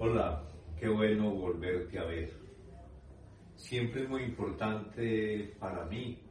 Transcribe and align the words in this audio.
Hola, 0.00 0.44
qué 0.78 0.88
bueno 0.88 1.28
volverte 1.32 1.98
a 1.98 2.04
ver. 2.04 2.32
Siempre 3.56 4.04
es 4.04 4.08
muy 4.08 4.22
importante 4.22 5.56
para 5.58 5.86
mí 5.86 6.22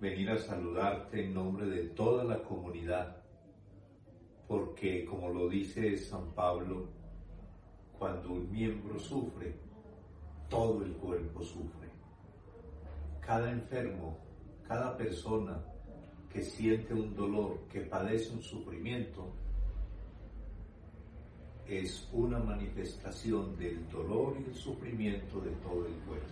venir 0.00 0.30
a 0.30 0.38
saludarte 0.38 1.24
en 1.24 1.34
nombre 1.34 1.66
de 1.66 1.88
toda 1.88 2.22
la 2.22 2.40
comunidad, 2.44 3.16
porque 4.46 5.04
como 5.04 5.28
lo 5.30 5.48
dice 5.48 5.96
San 5.96 6.32
Pablo, 6.36 6.88
cuando 7.98 8.34
un 8.34 8.48
miembro 8.48 8.96
sufre, 8.96 9.56
todo 10.48 10.84
el 10.84 10.92
cuerpo 10.92 11.42
sufre. 11.42 11.88
Cada 13.20 13.50
enfermo, 13.50 14.20
cada 14.68 14.96
persona 14.96 15.60
que 16.32 16.42
siente 16.42 16.94
un 16.94 17.12
dolor, 17.16 17.58
que 17.68 17.80
padece 17.80 18.32
un 18.34 18.42
sufrimiento, 18.42 19.34
es 21.68 22.08
una 22.12 22.38
manifestación 22.38 23.56
del 23.58 23.86
dolor 23.90 24.36
y 24.40 24.50
el 24.50 24.54
sufrimiento 24.56 25.40
de 25.40 25.50
todo 25.62 25.86
el 25.86 25.92
cuerpo. 26.06 26.26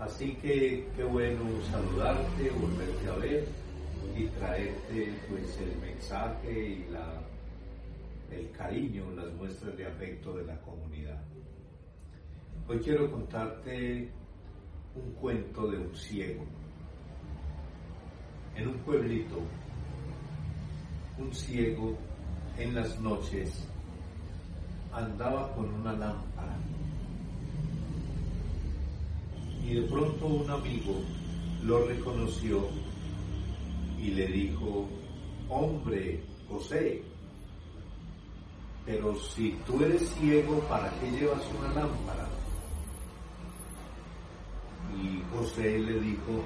Así 0.00 0.34
que 0.34 0.86
qué 0.96 1.04
bueno 1.04 1.42
saludarte, 1.70 2.50
volverte 2.50 3.08
a 3.08 3.14
ver 3.16 3.44
y 4.16 4.26
traerte 4.26 5.14
pues 5.28 5.58
el 5.60 5.76
mensaje 5.78 6.68
y 6.68 6.90
la, 6.90 7.22
el 8.30 8.50
cariño, 8.50 9.10
las 9.12 9.32
muestras 9.34 9.76
de 9.76 9.86
afecto 9.86 10.32
de 10.34 10.44
la 10.44 10.60
comunidad. 10.60 11.22
Hoy 12.68 12.78
quiero 12.80 13.10
contarte 13.10 14.10
un 14.96 15.12
cuento 15.12 15.70
de 15.70 15.78
un 15.78 15.94
ciego. 15.94 16.44
En 18.56 18.68
un 18.68 18.78
pueblito, 18.78 19.38
un 21.18 21.32
ciego 21.32 21.96
en 22.58 22.74
las 22.74 22.98
noches 23.00 23.68
andaba 24.96 25.52
con 25.54 25.66
una 25.74 25.92
lámpara. 25.92 26.56
Y 29.62 29.74
de 29.74 29.82
pronto 29.82 30.26
un 30.26 30.50
amigo 30.50 30.94
lo 31.64 31.84
reconoció 31.86 32.66
y 33.98 34.10
le 34.12 34.26
dijo, 34.28 34.88
hombre, 35.48 36.22
José, 36.48 37.02
pero 38.86 39.14
si 39.16 39.50
tú 39.66 39.82
eres 39.84 40.08
ciego, 40.18 40.60
¿para 40.60 40.88
qué 41.00 41.10
llevas 41.10 41.42
una 41.58 41.68
lámpara? 41.74 42.28
Y 45.02 45.20
José 45.36 45.78
le 45.78 46.00
dijo, 46.00 46.42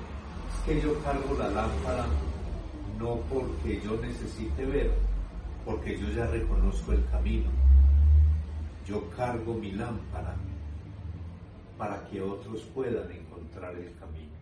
es 0.49 0.65
que 0.67 0.81
yo 0.81 0.99
cargo 1.05 1.37
la 1.39 1.51
lámpara 1.51 2.07
no 2.99 3.17
porque 3.31 3.81
yo 3.85 3.97
necesite 4.01 4.65
ver, 4.65 4.91
porque 5.65 5.99
yo 6.01 6.09
ya 6.11 6.27
reconozco 6.27 6.93
el 6.93 7.05
camino 7.11 7.60
yo 8.91 9.09
cargo 9.11 9.55
mi 9.55 9.71
lámpara 9.71 10.35
para 11.79 12.05
que 12.09 12.21
otros 12.21 12.63
puedan 12.75 13.11
encontrar 13.13 13.77
el 13.77 13.95
camino. 13.95 14.35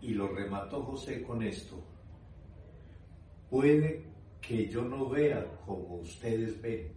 Y 0.00 0.14
lo 0.14 0.28
remató 0.28 0.84
José 0.84 1.22
con 1.22 1.42
esto. 1.42 1.82
Puede 3.50 4.04
que 4.40 4.68
yo 4.68 4.82
no 4.82 5.08
vea 5.08 5.44
como 5.66 5.96
ustedes 5.96 6.62
ven, 6.62 6.92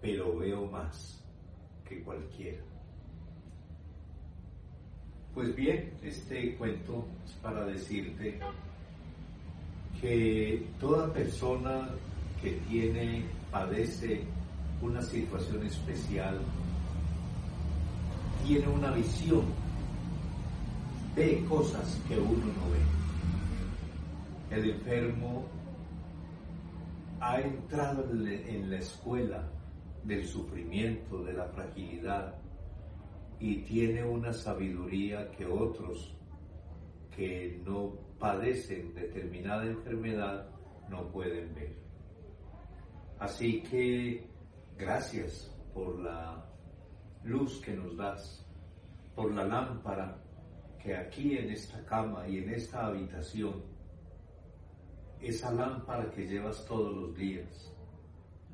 pero 0.00 0.38
veo 0.38 0.64
más 0.66 1.22
que 1.86 2.02
cualquiera. 2.02 2.62
Pues 5.34 5.54
bien, 5.54 5.92
este 6.02 6.56
cuento 6.56 7.06
es 7.26 7.32
para 7.34 7.66
decirte 7.66 8.40
que 10.00 10.66
toda 10.80 11.12
persona 11.12 11.90
que 12.42 12.50
tiene, 12.68 13.24
padece 13.50 14.24
una 14.80 15.00
situación 15.00 15.64
especial, 15.64 16.40
tiene 18.44 18.66
una 18.66 18.90
visión, 18.90 19.44
ve 21.14 21.44
cosas 21.48 22.00
que 22.08 22.18
uno 22.18 22.46
no 22.46 22.70
ve. 22.72 24.56
El 24.56 24.70
enfermo 24.70 25.46
ha 27.20 27.40
entrado 27.40 28.04
en 28.12 28.70
la 28.70 28.78
escuela 28.78 29.48
del 30.02 30.26
sufrimiento, 30.26 31.22
de 31.22 31.34
la 31.34 31.46
fragilidad, 31.46 32.34
y 33.38 33.58
tiene 33.62 34.04
una 34.04 34.32
sabiduría 34.32 35.30
que 35.32 35.46
otros 35.46 36.14
que 37.14 37.60
no 37.64 37.92
padecen 38.18 38.94
determinada 38.94 39.66
enfermedad 39.66 40.48
no 40.88 41.08
pueden 41.08 41.54
ver. 41.54 41.82
Así 43.18 43.62
que 43.62 44.26
gracias 44.76 45.54
por 45.74 45.98
la 46.00 46.44
luz 47.24 47.60
que 47.60 47.72
nos 47.72 47.96
das, 47.96 48.44
por 49.14 49.32
la 49.32 49.44
lámpara 49.44 50.18
que 50.82 50.96
aquí 50.96 51.36
en 51.38 51.50
esta 51.50 51.84
cama 51.84 52.26
y 52.26 52.38
en 52.38 52.50
esta 52.50 52.86
habitación, 52.86 53.62
esa 55.20 55.52
lámpara 55.52 56.10
que 56.10 56.26
llevas 56.26 56.64
todos 56.66 56.92
los 56.94 57.16
días, 57.16 57.72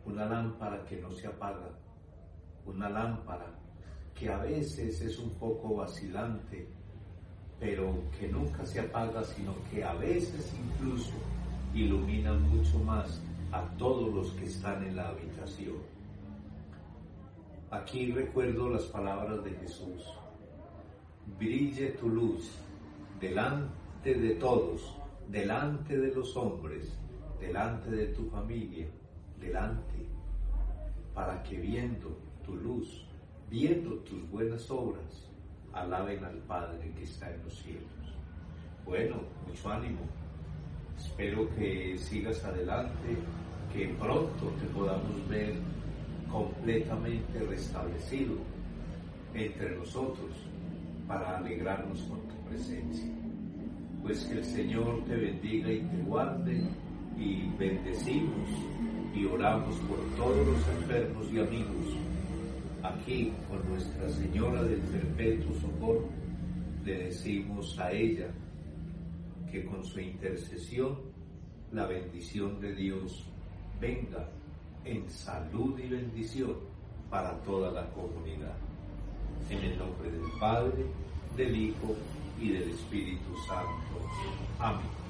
una 0.05 0.27
lámpara 0.27 0.85
que 0.85 1.01
no 1.01 1.11
se 1.11 1.27
apaga, 1.27 1.71
una 2.67 2.91
lámpara 2.91 3.59
que 4.15 4.29
a 4.29 4.39
veces 4.39 5.01
es 5.01 5.19
un 5.19 5.31
poco 5.39 5.77
vacilante, 5.77 6.69
pero 7.59 7.95
que 8.19 8.29
nunca 8.29 8.67
se 8.67 8.81
apaga, 8.81 9.25
sino 9.25 9.55
que 9.71 9.83
a 9.83 9.95
veces 9.95 10.53
incluso 10.59 11.13
ilumina 11.73 12.35
mucho 12.35 12.79
más 12.81 13.23
a 13.53 13.63
todos 13.79 14.13
los 14.15 14.33
que 14.33 14.45
están 14.45 14.85
en 14.85 14.97
la 14.97 15.09
habitación. 15.09 15.77
Aquí 17.71 18.13
recuerdo 18.13 18.69
las 18.69 18.85
palabras 18.85 19.43
de 19.45 19.51
Jesús. 19.53 20.05
Brille 21.39 21.91
tu 21.93 22.09
luz 22.09 22.51
delante 23.21 24.15
de 24.15 24.35
todos, 24.35 24.95
delante 25.29 25.99
de 25.99 26.15
los 26.15 26.37
hombres, 26.37 26.99
delante 27.41 27.91
de 27.91 28.07
tu 28.09 28.29
familia, 28.31 28.87
delante, 29.41 30.07
para 31.15 31.43
que 31.43 31.59
viendo 31.59 32.19
tu 32.45 32.55
luz, 32.55 33.07
viendo 33.51 33.97
tus 34.01 34.29
buenas 34.31 34.71
obras, 34.71 35.29
alaben 35.73 36.25
al 36.25 36.39
Padre 36.39 36.93
que 36.97 37.05
está 37.05 37.33
en 37.33 37.43
los 37.45 37.55
cielos. 37.55 37.83
Bueno, 38.85 39.17
mucho 39.47 39.71
ánimo, 39.71 40.01
Espero 40.99 41.49
que 41.57 41.97
sigas 41.97 42.45
adelante, 42.45 43.17
que 43.73 43.89
pronto 44.01 44.53
te 44.61 44.67
podamos 44.67 45.29
ver 45.29 45.55
completamente 46.31 47.39
restablecido 47.41 48.35
entre 49.33 49.77
nosotros 49.77 50.31
para 51.07 51.39
alegrarnos 51.39 52.01
con 52.03 52.21
tu 52.29 52.35
presencia. 52.49 53.11
Pues 54.03 54.25
que 54.25 54.35
el 54.39 54.45
Señor 54.45 55.05
te 55.07 55.17
bendiga 55.17 55.73
y 55.73 55.81
te 55.81 56.03
guarde 56.03 56.63
y 57.17 57.49
bendecimos 57.59 58.49
y 59.15 59.25
oramos 59.27 59.75
por 59.81 59.99
todos 60.17 60.47
los 60.47 60.69
enfermos 60.81 61.27
y 61.33 61.41
amigos. 61.41 61.97
Aquí 62.83 63.33
con 63.49 63.69
Nuestra 63.69 64.09
Señora 64.09 64.63
del 64.63 64.81
Perpetuo 64.81 65.53
Socorro 65.61 66.09
le 66.85 67.05
decimos 67.05 67.79
a 67.79 67.93
ella, 67.93 68.29
que 69.51 69.65
con 69.65 69.85
su 69.85 70.01
intercesión 70.01 70.99
la 71.73 71.87
bendición 71.87 72.61
de 72.61 72.75
Dios 72.75 73.25
venga 73.81 74.29
en 74.85 75.09
salud 75.09 75.79
y 75.79 75.89
bendición 75.89 76.57
para 77.11 77.39
toda 77.43 77.71
la 77.71 77.89
comunidad. 77.91 78.57
En 79.51 79.59
el 79.59 79.79
nombre 79.79 80.11
del 80.11 80.31
Padre, 80.39 80.85
del 81.37 81.57
Hijo 81.57 81.97
y 82.41 82.51
del 82.51 82.71
Espíritu 82.71 83.37
Santo. 83.47 84.07
Amén. 84.59 85.08